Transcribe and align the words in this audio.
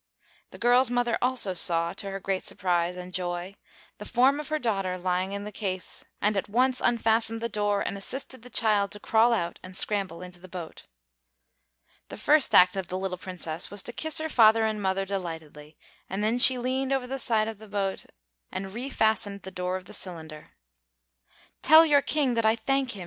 The 0.49 0.57
girl's 0.57 0.89
mother 0.89 1.15
also 1.21 1.53
saw, 1.53 1.93
to 1.93 2.09
her 2.09 2.19
great 2.19 2.41
surprise 2.43 2.97
and 2.97 3.13
joy, 3.13 3.53
the 3.99 4.05
form 4.05 4.39
of 4.39 4.47
her 4.47 4.57
daughter 4.57 4.97
lying 4.97 5.31
in 5.33 5.43
the 5.43 5.51
glass 5.51 5.59
case, 5.59 6.05
and 6.19 6.35
at 6.35 6.49
once 6.49 6.81
unfastened 6.83 7.39
the 7.39 7.47
door 7.47 7.81
and 7.81 7.95
assisted 7.95 8.41
the 8.41 8.49
child 8.49 8.89
to 8.93 8.99
crawl 8.99 9.31
out 9.31 9.59
and 9.61 9.77
scramble 9.77 10.23
into 10.23 10.39
the 10.39 10.47
boat. 10.47 10.87
The 12.09 12.17
first 12.17 12.55
act 12.55 12.75
of 12.75 12.87
the 12.87 12.97
little 12.97 13.15
Princess 13.19 13.69
was 13.69 13.83
to 13.83 13.93
kiss 13.93 14.17
her 14.17 14.27
father 14.27 14.65
and 14.65 14.81
mother 14.81 15.05
delightedly, 15.05 15.77
and 16.09 16.23
then 16.23 16.39
she 16.39 16.57
leaned 16.57 16.91
over 16.91 17.05
the 17.05 17.19
side 17.19 17.47
of 17.47 17.59
the 17.59 17.67
boat 17.69 18.07
and 18.51 18.73
refastened 18.73 19.43
the 19.43 19.51
door 19.51 19.75
of 19.77 19.85
the 19.85 19.93
cylinder. 19.93 20.53
"Tell 21.61 21.85
your 21.85 22.01
King 22.01 22.33
that 22.33 22.43
I 22.43 22.55
thank 22.55 22.93
him!" 22.95 22.99